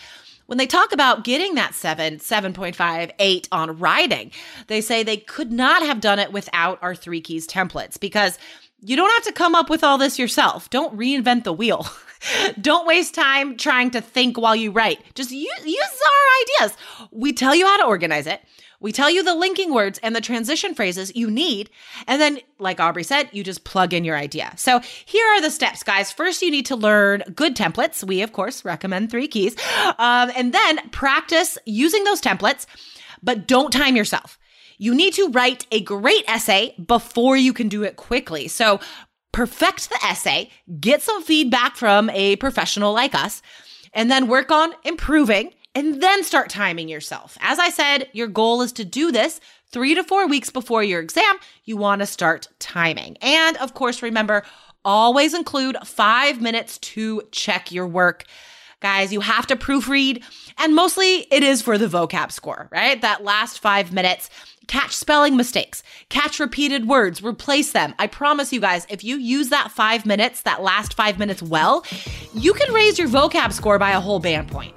when 0.46 0.58
they 0.58 0.66
talk 0.66 0.92
about 0.92 1.24
getting 1.24 1.54
that 1.54 1.74
7, 1.74 2.18
7.5, 2.18 3.10
8 3.18 3.48
on 3.50 3.78
writing, 3.78 4.30
they 4.66 4.80
say 4.80 5.02
they 5.02 5.16
could 5.16 5.50
not 5.50 5.82
have 5.82 6.00
done 6.00 6.18
it 6.18 6.32
without 6.32 6.78
our 6.82 6.94
three 6.94 7.20
keys 7.20 7.46
templates 7.46 7.98
because 7.98 8.38
you 8.80 8.96
don't 8.96 9.12
have 9.12 9.24
to 9.24 9.32
come 9.32 9.54
up 9.54 9.70
with 9.70 9.82
all 9.82 9.96
this 9.96 10.18
yourself. 10.18 10.68
Don't 10.70 10.96
reinvent 10.96 11.44
the 11.44 11.52
wheel. 11.52 11.86
don't 12.60 12.86
waste 12.86 13.14
time 13.14 13.56
trying 13.56 13.90
to 13.92 14.00
think 14.00 14.38
while 14.38 14.56
you 14.56 14.70
write. 14.70 15.00
Just 15.14 15.30
use, 15.30 15.50
use 15.64 16.00
our 16.06 16.66
ideas. 16.66 16.76
We 17.10 17.32
tell 17.32 17.54
you 17.54 17.66
how 17.66 17.78
to 17.78 17.86
organize 17.86 18.26
it. 18.26 18.40
We 18.80 18.92
tell 18.92 19.08
you 19.08 19.22
the 19.22 19.34
linking 19.34 19.72
words 19.72 19.98
and 20.02 20.14
the 20.14 20.20
transition 20.20 20.74
phrases 20.74 21.14
you 21.16 21.30
need. 21.30 21.70
And 22.06 22.20
then, 22.20 22.40
like 22.58 22.80
Aubrey 22.80 23.02
said, 23.02 23.30
you 23.32 23.42
just 23.42 23.64
plug 23.64 23.94
in 23.94 24.04
your 24.04 24.16
idea. 24.16 24.52
So 24.56 24.80
here 25.06 25.26
are 25.28 25.40
the 25.40 25.50
steps, 25.50 25.82
guys. 25.82 26.12
First, 26.12 26.42
you 26.42 26.50
need 26.50 26.66
to 26.66 26.76
learn 26.76 27.22
good 27.34 27.56
templates. 27.56 28.04
We, 28.04 28.20
of 28.20 28.32
course, 28.32 28.62
recommend 28.62 29.10
three 29.10 29.26
keys. 29.26 29.56
Um, 29.98 30.30
and 30.36 30.52
then 30.52 30.90
practice 30.90 31.56
using 31.64 32.04
those 32.04 32.20
templates, 32.20 32.66
but 33.22 33.46
don't 33.46 33.72
time 33.72 33.96
yourself. 33.96 34.38
You 34.76 34.94
need 34.94 35.14
to 35.14 35.30
write 35.30 35.66
a 35.70 35.80
great 35.80 36.24
essay 36.28 36.74
before 36.84 37.38
you 37.38 37.54
can 37.54 37.68
do 37.68 37.84
it 37.84 37.96
quickly. 37.96 38.48
So 38.48 38.80
perfect 39.34 39.90
the 39.90 39.98
essay, 40.04 40.48
get 40.80 41.02
some 41.02 41.22
feedback 41.22 41.76
from 41.76 42.08
a 42.10 42.36
professional 42.36 42.92
like 42.92 43.14
us, 43.14 43.42
and 43.92 44.10
then 44.10 44.28
work 44.28 44.50
on 44.50 44.72
improving 44.84 45.52
and 45.74 46.00
then 46.00 46.22
start 46.22 46.48
timing 46.48 46.88
yourself. 46.88 47.36
As 47.40 47.58
I 47.58 47.68
said, 47.70 48.08
your 48.12 48.28
goal 48.28 48.62
is 48.62 48.72
to 48.74 48.84
do 48.84 49.10
this 49.10 49.40
three 49.72 49.94
to 49.96 50.04
four 50.04 50.28
weeks 50.28 50.50
before 50.50 50.84
your 50.84 51.00
exam. 51.00 51.36
You 51.64 51.76
want 51.76 52.00
to 52.00 52.06
start 52.06 52.46
timing. 52.60 53.16
And 53.20 53.56
of 53.56 53.74
course, 53.74 54.02
remember, 54.02 54.44
always 54.84 55.34
include 55.34 55.76
five 55.84 56.40
minutes 56.40 56.78
to 56.78 57.22
check 57.32 57.72
your 57.72 57.88
work. 57.88 58.24
Guys, 58.84 59.14
you 59.14 59.20
have 59.20 59.46
to 59.46 59.56
proofread, 59.56 60.22
and 60.58 60.74
mostly 60.74 61.26
it 61.30 61.42
is 61.42 61.62
for 61.62 61.78
the 61.78 61.86
vocab 61.86 62.30
score, 62.30 62.68
right? 62.70 63.00
That 63.00 63.24
last 63.24 63.58
five 63.58 63.94
minutes. 63.94 64.28
Catch 64.66 64.94
spelling 64.94 65.38
mistakes, 65.38 65.82
catch 66.10 66.38
repeated 66.38 66.86
words, 66.86 67.22
replace 67.22 67.72
them. 67.72 67.94
I 67.98 68.06
promise 68.08 68.52
you 68.52 68.60
guys, 68.60 68.86
if 68.90 69.02
you 69.02 69.16
use 69.16 69.48
that 69.48 69.70
five 69.70 70.04
minutes, 70.04 70.42
that 70.42 70.62
last 70.62 70.92
five 70.92 71.18
minutes 71.18 71.42
well, 71.42 71.82
you 72.34 72.52
can 72.52 72.74
raise 72.74 72.98
your 72.98 73.08
vocab 73.08 73.54
score 73.54 73.78
by 73.78 73.92
a 73.92 74.00
whole 74.00 74.20
band 74.20 74.50
point. 74.50 74.74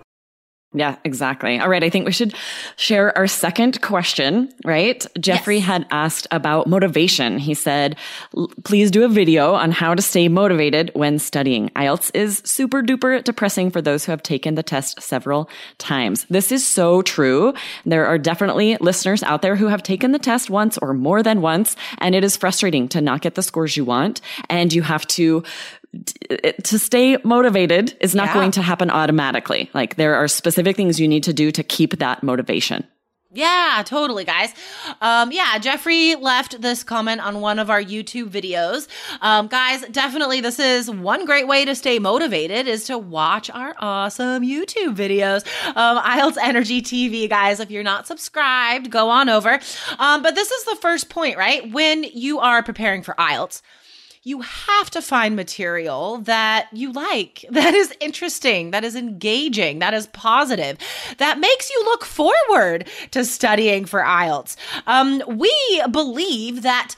Yeah, 0.78 0.96
exactly. 1.04 1.60
All 1.60 1.70
right. 1.70 1.84
I 1.84 1.90
think 1.90 2.06
we 2.06 2.12
should 2.12 2.36
share 2.76 3.18
our 3.18 3.28
second 3.28 3.82
question, 3.82 4.54
right? 4.64 5.06
Jeffrey 5.20 5.58
yes. 5.58 5.66
had 5.66 5.88
asked 5.90 6.28
about 6.30 6.68
motivation. 6.68 7.40
He 7.40 7.54
said, 7.54 7.96
please 8.64 8.92
do 8.92 9.04
a 9.04 9.10
video 9.10 9.54
on 9.54 9.72
how 9.72 9.96
to 9.96 10.02
stay 10.02 10.28
motivated 10.28 10.92
when 10.94 11.18
studying. 11.18 11.70
IELTS 11.70 12.12
is 12.14 12.42
super 12.46 12.84
duper 12.84 13.24
depressing 13.24 13.72
for 13.72 13.82
those 13.82 14.06
who 14.06 14.12
have 14.12 14.22
taken 14.22 14.56
the 14.56 14.64
test 14.64 15.02
several 15.02 15.50
times. 15.80 16.26
This 16.30 16.52
is 16.52 16.66
so 16.66 17.02
true. 17.02 17.54
There 17.86 18.06
are 18.06 18.18
definitely 18.20 18.78
listeners 18.80 19.24
out 19.24 19.42
there 19.42 19.56
who 19.56 19.68
have 19.68 19.82
taken 19.82 20.12
the 20.12 20.20
test 20.20 20.50
once 20.50 20.78
or 20.78 20.94
more 20.94 21.24
than 21.24 21.42
once, 21.42 21.76
and 21.98 22.14
it 22.14 22.24
is 22.24 22.38
frustrating 22.38 22.88
to 22.90 23.02
not 23.02 23.22
get 23.22 23.36
the 23.36 23.42
scores 23.42 23.76
you 23.76 23.86
want. 23.86 24.22
And 24.50 24.72
you 24.72 24.84
have 24.84 25.08
to 25.08 25.44
to 26.64 26.80
stay 26.80 27.18
motivated 27.24 27.96
is 28.02 28.14
not 28.14 28.28
yeah. 28.28 28.34
going 28.34 28.52
to 28.52 28.62
happen 28.62 28.90
automatically. 28.90 29.70
Like 29.74 29.96
there 29.96 30.16
are 30.16 30.28
specific 30.28 30.76
things 30.76 31.00
you 31.00 31.08
need 31.08 31.24
to 31.24 31.34
do 31.34 31.52
to 31.52 31.64
keep 31.64 31.98
that 32.00 32.24
motivation. 32.24 32.86
Yeah, 33.34 33.84
totally, 33.86 34.24
guys. 34.24 34.54
Um, 35.02 35.34
yeah, 35.34 35.60
Jeffrey 35.60 36.16
left 36.16 36.62
this 36.62 36.84
comment 36.84 37.20
on 37.20 37.42
one 37.42 37.60
of 37.60 37.70
our 37.70 37.84
YouTube 37.84 38.30
videos. 38.30 38.88
Um, 39.22 39.48
guys, 39.48 39.86
definitely, 39.90 40.40
this 40.40 40.60
is 40.60 40.90
one 40.90 41.26
great 41.26 41.46
way 41.46 41.66
to 41.66 41.76
stay 41.76 42.00
motivated 42.00 42.68
is 42.68 42.86
to 42.86 42.98
watch 42.98 43.50
our 43.50 43.76
awesome 43.80 44.44
YouTube 44.44 44.96
videos. 44.96 45.46
Um, 45.76 45.98
IELTS 46.00 46.38
Energy 46.42 46.82
TV, 46.82 47.30
guys. 47.30 47.60
If 47.60 47.70
you're 47.70 47.84
not 47.84 48.08
subscribed, 48.08 48.90
go 48.90 49.10
on 49.10 49.28
over. 49.28 49.60
Um, 50.00 50.24
but 50.24 50.34
this 50.34 50.50
is 50.50 50.64
the 50.64 50.78
first 50.78 51.10
point, 51.10 51.38
right? 51.38 51.70
When 51.72 52.06
you 52.06 52.40
are 52.40 52.64
preparing 52.64 53.04
for 53.04 53.14
IELTS, 53.16 53.62
you 54.28 54.42
have 54.42 54.90
to 54.92 55.02
find 55.02 55.38
material 55.38 56.18
that 56.20 56.68
you 56.74 56.92
like, 56.92 57.46
that 57.52 57.74
is 57.74 57.94
interesting, 58.02 58.72
that 58.72 58.84
is 58.84 58.96
engaging, 58.96 59.80
that 59.80 59.94
is 59.94 60.08
positive, 60.08 60.78
that 61.18 61.40
makes 61.40 61.70
you 61.70 61.82
look 61.86 62.04
forward 62.04 62.88
to 63.12 63.24
studying 63.24 63.86
for 63.86 64.02
IELTS. 64.02 64.58
Um, 64.86 65.24
we 65.28 65.82
believe 65.92 66.64
that 66.64 66.96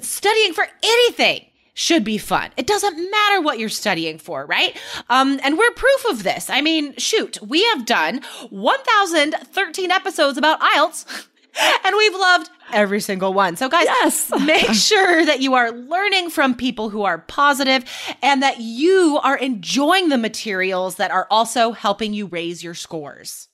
studying 0.00 0.52
for 0.52 0.68
anything 0.82 1.46
should 1.74 2.04
be 2.04 2.16
fun. 2.16 2.50
It 2.56 2.66
doesn't 2.66 3.10
matter 3.10 3.42
what 3.42 3.58
you're 3.58 3.68
studying 3.68 4.18
for, 4.18 4.46
right? 4.46 4.74
Um, 5.10 5.40
and 5.42 5.58
we're 5.58 5.72
proof 5.72 6.06
of 6.08 6.22
this. 6.22 6.48
I 6.48 6.62
mean, 6.62 6.94
shoot, 6.96 7.38
we 7.42 7.64
have 7.64 7.84
done 7.84 8.22
1,013 8.50 9.90
episodes 9.90 10.38
about 10.38 10.60
IELTS. 10.60 11.26
and 11.84 11.96
we've 11.96 12.14
loved 12.14 12.50
every 12.72 13.00
single 13.00 13.32
one. 13.32 13.56
So, 13.56 13.68
guys, 13.68 13.86
yes. 13.86 14.30
make 14.44 14.66
sure 14.72 15.24
that 15.24 15.40
you 15.40 15.54
are 15.54 15.72
learning 15.72 16.30
from 16.30 16.54
people 16.54 16.90
who 16.90 17.02
are 17.02 17.18
positive 17.18 17.84
and 18.22 18.42
that 18.42 18.60
you 18.60 19.18
are 19.22 19.36
enjoying 19.36 20.08
the 20.08 20.18
materials 20.18 20.96
that 20.96 21.10
are 21.10 21.26
also 21.30 21.72
helping 21.72 22.14
you 22.14 22.26
raise 22.26 22.62
your 22.62 22.74
scores. 22.74 23.48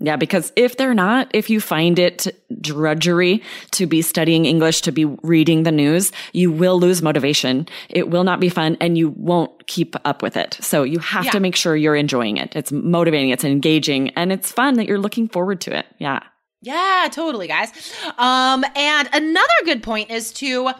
Yeah, 0.00 0.16
because 0.16 0.52
if 0.56 0.76
they're 0.76 0.94
not, 0.94 1.30
if 1.32 1.48
you 1.48 1.60
find 1.60 1.98
it 1.98 2.44
drudgery 2.60 3.42
to 3.72 3.86
be 3.86 4.02
studying 4.02 4.44
English, 4.44 4.80
to 4.82 4.92
be 4.92 5.04
reading 5.04 5.62
the 5.62 5.70
news, 5.70 6.10
you 6.32 6.50
will 6.50 6.80
lose 6.80 7.00
motivation. 7.00 7.68
It 7.88 8.10
will 8.10 8.24
not 8.24 8.40
be 8.40 8.48
fun 8.48 8.76
and 8.80 8.98
you 8.98 9.10
won't 9.10 9.66
keep 9.68 9.94
up 10.04 10.20
with 10.20 10.36
it. 10.36 10.58
So 10.60 10.82
you 10.82 10.98
have 10.98 11.26
yeah. 11.26 11.30
to 11.30 11.40
make 11.40 11.54
sure 11.54 11.76
you're 11.76 11.94
enjoying 11.94 12.38
it. 12.38 12.56
It's 12.56 12.72
motivating, 12.72 13.30
it's 13.30 13.44
engaging, 13.44 14.10
and 14.10 14.32
it's 14.32 14.50
fun 14.50 14.74
that 14.74 14.88
you're 14.88 14.98
looking 14.98 15.28
forward 15.28 15.60
to 15.62 15.78
it. 15.78 15.86
Yeah. 15.98 16.20
Yeah, 16.64 17.08
totally, 17.12 17.46
guys. 17.46 17.70
Um, 18.16 18.64
and 18.74 19.08
another 19.12 19.54
good 19.64 19.82
point 19.82 20.10
is 20.10 20.32
to 20.34 20.70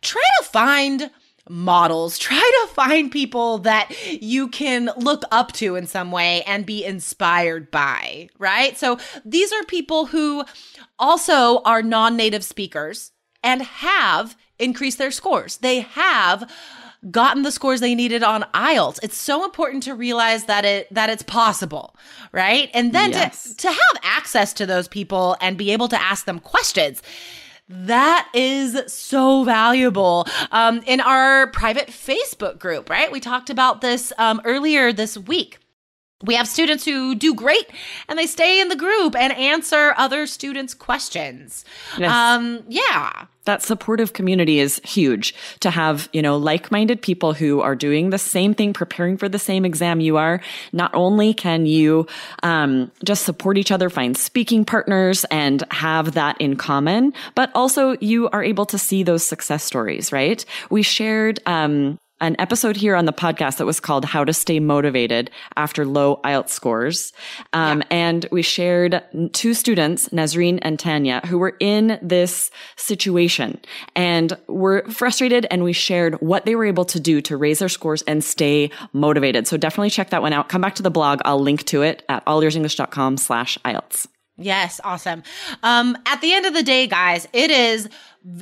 try 0.00 0.22
to 0.40 0.44
find 0.44 1.10
models. 1.48 2.18
Try 2.18 2.64
to 2.66 2.74
find 2.74 3.12
people 3.12 3.58
that 3.58 3.92
you 4.20 4.48
can 4.48 4.90
look 4.96 5.22
up 5.30 5.52
to 5.52 5.76
in 5.76 5.86
some 5.86 6.10
way 6.10 6.42
and 6.42 6.66
be 6.66 6.84
inspired 6.84 7.70
by, 7.70 8.28
right? 8.38 8.76
So 8.76 8.98
these 9.24 9.52
are 9.52 9.62
people 9.64 10.06
who 10.06 10.44
also 10.98 11.60
are 11.62 11.82
non 11.82 12.16
native 12.16 12.42
speakers 12.44 13.12
and 13.42 13.62
have 13.62 14.36
increased 14.58 14.98
their 14.98 15.10
scores. 15.12 15.58
They 15.58 15.80
have 15.80 16.50
gotten 17.10 17.42
the 17.42 17.50
scores 17.50 17.80
they 17.80 17.94
needed 17.94 18.22
on 18.22 18.42
IELTS. 18.54 18.98
It's 19.02 19.16
so 19.16 19.44
important 19.44 19.82
to 19.84 19.94
realize 19.94 20.44
that 20.44 20.64
it 20.64 20.92
that 20.92 21.10
it's 21.10 21.22
possible, 21.22 21.96
right? 22.32 22.70
And 22.74 22.92
then 22.92 23.12
yes. 23.12 23.54
to 23.54 23.56
to 23.56 23.68
have 23.68 24.00
access 24.02 24.52
to 24.54 24.66
those 24.66 24.88
people 24.88 25.36
and 25.40 25.56
be 25.56 25.70
able 25.72 25.88
to 25.88 26.00
ask 26.00 26.24
them 26.24 26.38
questions. 26.38 27.02
That 27.66 28.28
is 28.34 28.92
so 28.92 29.42
valuable. 29.44 30.26
Um, 30.52 30.82
in 30.84 31.00
our 31.00 31.46
private 31.48 31.88
Facebook 31.88 32.58
group, 32.58 32.90
right? 32.90 33.10
We 33.10 33.20
talked 33.20 33.48
about 33.48 33.80
this 33.80 34.12
um, 34.18 34.42
earlier 34.44 34.92
this 34.92 35.16
week. 35.16 35.58
We 36.24 36.34
have 36.34 36.48
students 36.48 36.84
who 36.84 37.14
do 37.14 37.34
great 37.34 37.68
and 38.08 38.18
they 38.18 38.26
stay 38.26 38.60
in 38.60 38.68
the 38.68 38.76
group 38.76 39.14
and 39.14 39.32
answer 39.34 39.94
other 39.96 40.26
students' 40.26 40.74
questions. 40.74 41.64
Yes. 41.98 42.10
Um, 42.10 42.64
yeah. 42.68 43.26
That 43.44 43.62
supportive 43.62 44.14
community 44.14 44.58
is 44.58 44.80
huge 44.84 45.34
to 45.60 45.70
have, 45.70 46.08
you 46.14 46.22
know, 46.22 46.38
like-minded 46.38 47.02
people 47.02 47.34
who 47.34 47.60
are 47.60 47.76
doing 47.76 48.08
the 48.08 48.18
same 48.18 48.54
thing, 48.54 48.72
preparing 48.72 49.18
for 49.18 49.28
the 49.28 49.38
same 49.38 49.66
exam 49.66 50.00
you 50.00 50.16
are. 50.16 50.40
Not 50.72 50.90
only 50.94 51.34
can 51.34 51.66
you, 51.66 52.06
um, 52.42 52.90
just 53.04 53.26
support 53.26 53.58
each 53.58 53.70
other, 53.70 53.90
find 53.90 54.16
speaking 54.16 54.64
partners 54.64 55.26
and 55.30 55.62
have 55.70 56.12
that 56.14 56.40
in 56.40 56.56
common, 56.56 57.12
but 57.34 57.50
also 57.54 57.96
you 58.00 58.30
are 58.30 58.42
able 58.42 58.64
to 58.64 58.78
see 58.78 59.02
those 59.02 59.22
success 59.22 59.62
stories, 59.62 60.10
right? 60.10 60.42
We 60.70 60.82
shared, 60.82 61.40
um, 61.44 61.98
an 62.20 62.36
episode 62.38 62.76
here 62.76 62.94
on 62.96 63.04
the 63.04 63.12
podcast 63.12 63.58
that 63.58 63.66
was 63.66 63.80
called 63.80 64.04
How 64.04 64.24
to 64.24 64.32
Stay 64.32 64.60
Motivated 64.60 65.30
After 65.56 65.84
Low 65.84 66.20
IELTS 66.24 66.50
Scores. 66.50 67.12
Um, 67.52 67.80
yeah. 67.80 67.86
And 67.90 68.26
we 68.30 68.42
shared 68.42 69.02
two 69.32 69.54
students, 69.54 70.08
Nazreen 70.10 70.58
and 70.62 70.78
Tanya, 70.78 71.20
who 71.26 71.38
were 71.38 71.56
in 71.60 71.98
this 72.00 72.50
situation 72.76 73.60
and 73.96 74.36
were 74.48 74.84
frustrated. 74.88 75.46
And 75.50 75.64
we 75.64 75.72
shared 75.72 76.14
what 76.20 76.44
they 76.44 76.54
were 76.54 76.64
able 76.64 76.84
to 76.86 77.00
do 77.00 77.20
to 77.22 77.36
raise 77.36 77.58
their 77.58 77.68
scores 77.68 78.02
and 78.02 78.22
stay 78.22 78.70
motivated. 78.92 79.46
So 79.46 79.56
definitely 79.56 79.90
check 79.90 80.10
that 80.10 80.22
one 80.22 80.32
out. 80.32 80.48
Come 80.48 80.60
back 80.60 80.76
to 80.76 80.82
the 80.82 80.90
blog. 80.90 81.20
I'll 81.24 81.40
link 81.40 81.64
to 81.66 81.82
it 81.82 82.04
at 82.08 82.24
allearsenglish.com 82.26 83.16
slash 83.16 83.58
IELTS. 83.64 84.06
Yes, 84.36 84.80
awesome. 84.82 85.22
Um, 85.62 85.96
at 86.06 86.20
the 86.20 86.32
end 86.32 86.44
of 86.46 86.54
the 86.54 86.62
day, 86.62 86.86
guys, 86.86 87.28
it 87.32 87.50
is 87.50 87.88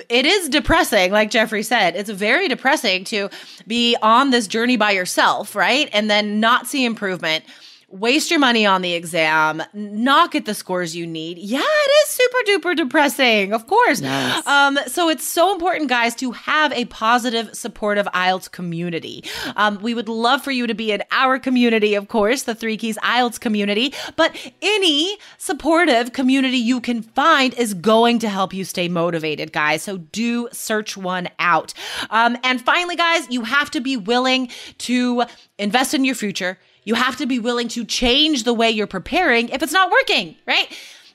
it 0.09 0.25
is 0.25 0.49
depressing, 0.49 1.11
like 1.11 1.31
Jeffrey 1.31 1.63
said. 1.63 1.97
It's 1.97 2.09
very 2.09 2.47
depressing 2.49 3.05
to 3.05 3.29
be 3.67 3.97
on 4.01 4.31
this 4.31 4.47
journey 4.47 4.77
by 4.77 4.93
yourself, 4.93 5.57
right? 5.57 5.91
And 5.93 6.09
then 6.09 6.39
not 6.39 6.67
see 6.69 6.85
improvement 6.85 7.45
waste 7.93 8.31
your 8.31 8.41
money 8.41 8.65
on 8.65 8.81
the 8.81 8.95
exam, 8.95 9.63
not 9.75 10.33
get 10.33 10.47
the 10.47 10.55
scores 10.55 10.97
you 10.97 11.07
need. 11.07 11.37
Yeah, 11.37 11.61
it 11.61 11.91
is 12.03 12.09
super 12.09 12.39
duper 12.51 12.77
depressing, 12.77 13.53
of 13.53 13.67
course. 13.67 14.01
Yes. 14.01 14.47
Um, 14.47 14.79
so 14.87 15.11
it's 15.11 15.27
so 15.27 15.53
important, 15.53 15.91
guys, 15.91 16.15
to 16.17 16.33
have 16.33 16.73
a 16.73 16.87
positive, 16.87 17.55
supportive 17.55 18.07
IELTS 18.07 18.51
community. 18.51 19.25
Um, 19.57 19.79
we 19.83 19.93
would 19.95 20.09
love 20.09 20.43
for 20.43 20.51
you 20.51 20.67
to 20.67 20.75
be 20.75 20.91
in 20.91 21.03
our 21.11 21.39
community, 21.39 21.95
of 21.95 22.09
course, 22.09 22.45
the 22.45 22.55
Three 22.55 22.79
Keys 22.79 22.97
IELTS 23.03 23.39
community, 23.39 23.93
but 24.17 24.35
any 24.63 25.19
supportive 25.37 26.15
community 26.15 26.57
you 26.57 26.81
can 26.81 27.03
find 27.03 27.53
is 27.55 27.75
going 27.75 28.19
to 28.21 28.29
help 28.29 28.55
you 28.55 28.65
stay 28.65 28.89
motivated, 28.89 29.53
guys. 29.53 29.83
So 29.83 29.99
do 29.99 30.49
search 30.51 30.97
one 30.97 31.29
out. 31.39 31.75
Um, 32.09 32.39
and 32.43 32.61
finally, 32.61 32.97
guys, 32.97 33.27
you 33.29 33.43
have 33.43 33.71
to 33.73 33.81
be 33.81 33.99
willing 33.99 34.49
to 34.79 35.25
invest 35.59 35.93
in 35.93 36.07
your 36.07 36.15
future 36.15 36.59
you 36.85 36.95
have 36.95 37.17
to 37.17 37.27
be 37.27 37.39
willing 37.39 37.69
to 37.69 37.85
change 37.85 38.45
the 38.45 38.55
way 38.55 38.71
you're 38.71 38.87
preparing 38.87 39.49
if 39.49 39.63
it's 39.63 39.73
not 39.73 39.91
working, 39.91 40.37
right? 40.47 40.67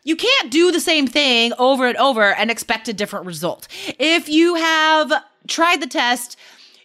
You 0.04 0.16
can't 0.16 0.50
do 0.52 0.72
the 0.72 0.80
same 0.80 1.08
thing 1.08 1.52
over 1.60 1.86
and 1.88 1.98
over 1.98 2.34
and 2.34 2.50
expect 2.50 2.88
a 2.88 2.94
different 2.94 3.26
result. 3.26 3.68
If 4.00 4.30
you 4.30 4.56
have 4.56 5.12
tried 5.48 5.82
the 5.82 5.88
test, 5.88 6.38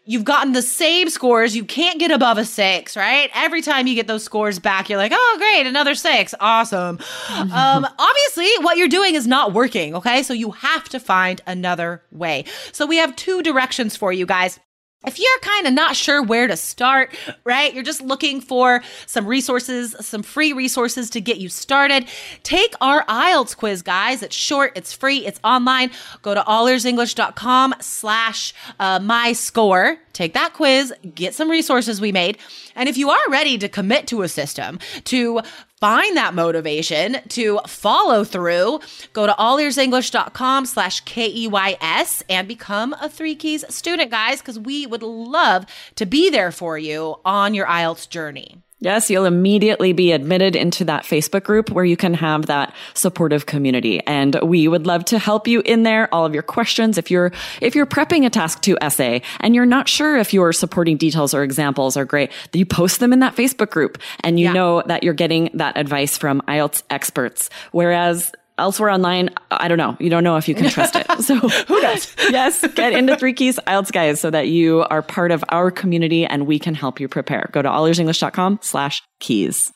you've 0.04 0.24
gotten 0.24 0.52
the 0.52 0.62
same 0.62 1.08
scores. 1.08 1.54
You 1.54 1.64
can't 1.64 2.00
get 2.00 2.10
above 2.10 2.38
a 2.38 2.44
six, 2.44 2.96
right? 2.96 3.30
Every 3.34 3.62
time 3.62 3.86
you 3.86 3.94
get 3.94 4.08
those 4.08 4.24
scores 4.24 4.58
back, 4.58 4.88
you're 4.88 4.98
like, 4.98 5.12
oh, 5.14 5.34
great, 5.38 5.66
another 5.66 5.94
six. 5.94 6.34
Awesome. 6.40 6.98
um, 7.30 7.86
obviously, 7.98 8.50
what 8.60 8.76
you're 8.76 8.88
doing 8.88 9.14
is 9.14 9.26
not 9.26 9.52
working, 9.52 9.94
okay? 9.94 10.24
So 10.24 10.34
you 10.34 10.50
have 10.50 10.88
to 10.88 10.98
find 10.98 11.40
another 11.46 12.02
way. 12.10 12.44
So 12.72 12.86
we 12.86 12.96
have 12.96 13.14
two 13.14 13.42
directions 13.42 13.96
for 13.96 14.12
you 14.12 14.26
guys 14.26 14.58
if 15.04 15.18
you're 15.18 15.38
kind 15.40 15.66
of 15.66 15.72
not 15.72 15.96
sure 15.96 16.22
where 16.22 16.46
to 16.46 16.56
start, 16.56 17.14
right? 17.44 17.72
You're 17.74 17.82
just 17.82 18.00
looking 18.00 18.40
for 18.40 18.82
some 19.06 19.26
resources, 19.26 19.96
some 20.00 20.22
free 20.22 20.52
resources 20.52 21.10
to 21.10 21.20
get 21.20 21.38
you 21.38 21.48
started. 21.48 22.06
Take 22.42 22.74
our 22.80 23.04
IELTS 23.06 23.56
quiz, 23.56 23.82
guys. 23.82 24.22
It's 24.22 24.36
short, 24.36 24.72
it's 24.76 24.92
free, 24.92 25.26
it's 25.26 25.40
online. 25.42 25.90
Go 26.22 26.34
to 26.34 26.42
allearsenglish.com 26.42 27.74
slash 27.80 28.54
uh, 28.78 29.00
my 29.00 29.32
score. 29.32 29.98
Take 30.12 30.34
that 30.34 30.52
quiz, 30.52 30.92
get 31.14 31.34
some 31.34 31.50
resources 31.50 32.00
we 32.00 32.12
made. 32.12 32.38
And 32.76 32.88
if 32.88 32.96
you 32.96 33.10
are 33.10 33.30
ready 33.30 33.58
to 33.58 33.68
commit 33.68 34.06
to 34.08 34.22
a 34.22 34.28
system, 34.28 34.78
to 35.04 35.40
find 35.82 36.16
that 36.16 36.32
motivation 36.32 37.16
to 37.26 37.58
follow 37.66 38.22
through, 38.22 38.78
go 39.14 39.26
to 39.26 39.32
allearsenglish.com 39.32 40.64
slash 40.64 41.00
K-E-Y-S 41.00 42.22
and 42.28 42.46
become 42.46 42.94
a 43.00 43.08
Three 43.08 43.34
Keys 43.34 43.64
student, 43.68 44.08
guys, 44.08 44.38
because 44.38 44.60
we 44.60 44.86
would 44.86 45.02
love 45.02 45.66
to 45.96 46.06
be 46.06 46.30
there 46.30 46.52
for 46.52 46.78
you 46.78 47.16
on 47.24 47.52
your 47.52 47.66
IELTS 47.66 48.08
journey. 48.08 48.62
Yes, 48.82 49.08
you'll 49.08 49.26
immediately 49.26 49.92
be 49.92 50.10
admitted 50.10 50.56
into 50.56 50.84
that 50.86 51.04
Facebook 51.04 51.44
group 51.44 51.70
where 51.70 51.84
you 51.84 51.96
can 51.96 52.14
have 52.14 52.46
that 52.46 52.74
supportive 52.94 53.46
community. 53.46 54.04
And 54.08 54.34
we 54.42 54.66
would 54.66 54.88
love 54.88 55.04
to 55.06 55.20
help 55.20 55.46
you 55.46 55.62
in 55.64 55.84
there. 55.84 56.12
All 56.12 56.26
of 56.26 56.34
your 56.34 56.42
questions. 56.42 56.98
If 56.98 57.08
you're, 57.08 57.30
if 57.60 57.76
you're 57.76 57.86
prepping 57.86 58.26
a 58.26 58.30
task 58.30 58.60
two 58.60 58.76
essay 58.80 59.22
and 59.38 59.54
you're 59.54 59.66
not 59.66 59.88
sure 59.88 60.16
if 60.16 60.34
your 60.34 60.52
supporting 60.52 60.96
details 60.96 61.32
or 61.32 61.44
examples 61.44 61.96
are 61.96 62.04
great, 62.04 62.32
you 62.52 62.66
post 62.66 62.98
them 62.98 63.12
in 63.12 63.20
that 63.20 63.36
Facebook 63.36 63.70
group 63.70 63.98
and 64.24 64.40
you 64.40 64.46
yeah. 64.46 64.52
know 64.52 64.82
that 64.86 65.04
you're 65.04 65.14
getting 65.14 65.50
that 65.54 65.76
advice 65.76 66.18
from 66.18 66.42
IELTS 66.48 66.82
experts. 66.90 67.50
Whereas 67.70 68.32
elsewhere 68.62 68.90
online, 68.90 69.28
I 69.50 69.66
don't 69.68 69.76
know. 69.76 69.96
You 69.98 70.08
don't 70.08 70.22
know 70.24 70.36
if 70.36 70.48
you 70.48 70.54
can 70.54 70.70
trust 70.70 70.94
it. 70.96 71.06
So 71.22 71.34
who 71.68 71.80
does? 71.80 72.14
yes, 72.30 72.66
get 72.74 72.92
into 72.92 73.16
Three 73.16 73.32
Keys 73.34 73.58
IELTS 73.66 73.92
guys 73.92 74.20
so 74.20 74.30
that 74.30 74.48
you 74.48 74.86
are 74.88 75.02
part 75.02 75.32
of 75.32 75.44
our 75.48 75.70
community 75.70 76.24
and 76.24 76.46
we 76.46 76.58
can 76.58 76.74
help 76.74 77.00
you 77.00 77.08
prepare. 77.08 77.50
Go 77.52 77.60
to 77.60 77.68
allearsenglish.com 77.68 78.60
slash 78.62 79.02
keys. 79.20 79.72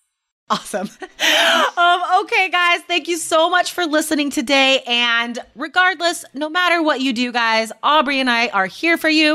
Awesome. 0.48 0.88
Um, 1.78 2.00
okay, 2.22 2.48
guys, 2.48 2.80
thank 2.82 3.06
you 3.06 3.18
so 3.18 3.50
much 3.50 3.72
for 3.72 3.84
listening 3.84 4.30
today. 4.30 4.82
And 4.86 5.38
regardless, 5.54 6.24
no 6.32 6.48
matter 6.48 6.82
what 6.82 7.02
you 7.02 7.12
do, 7.12 7.32
guys, 7.32 7.70
Aubrey 7.82 8.18
and 8.18 8.30
I 8.30 8.48
are 8.48 8.66
here 8.66 8.96
for 8.96 9.10
you. 9.10 9.34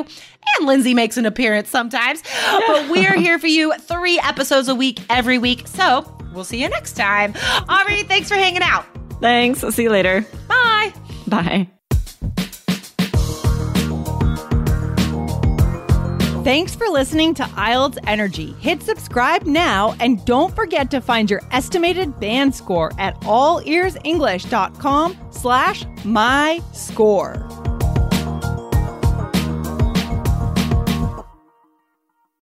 And 0.57 0.67
Lindsay 0.67 0.95
makes 0.95 1.17
an 1.17 1.27
appearance 1.27 1.69
sometimes. 1.69 2.23
But 2.67 2.89
we 2.89 3.05
are 3.05 3.15
here 3.15 3.37
for 3.37 3.47
you 3.47 3.73
three 3.77 4.19
episodes 4.19 4.69
a 4.69 4.75
week 4.75 4.99
every 5.09 5.37
week. 5.37 5.67
So 5.67 6.11
we'll 6.33 6.45
see 6.45 6.61
you 6.61 6.69
next 6.69 6.93
time. 6.93 7.35
Aubrey, 7.69 8.03
thanks 8.03 8.27
for 8.27 8.35
hanging 8.35 8.63
out. 8.63 8.85
Thanks. 9.21 9.63
I'll 9.63 9.71
see 9.71 9.83
you 9.83 9.91
later. 9.91 10.25
Bye. 10.47 10.93
Bye. 11.27 11.67
Thanks 16.43 16.73
for 16.73 16.87
listening 16.87 17.35
to 17.35 17.43
IELTS 17.43 17.99
Energy. 18.07 18.53
Hit 18.53 18.81
subscribe 18.81 19.43
now 19.43 19.95
and 19.99 20.25
don't 20.25 20.55
forget 20.55 20.89
to 20.89 20.99
find 20.99 21.29
your 21.29 21.43
estimated 21.51 22.19
band 22.19 22.55
score 22.55 22.91
at 22.97 23.15
allearsenglish.com 23.21 25.17
slash 25.29 25.85
my 26.03 26.59
score. 26.73 27.60